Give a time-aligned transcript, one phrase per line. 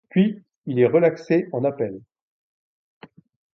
[0.09, 2.01] Puis, il est relaxé en appel.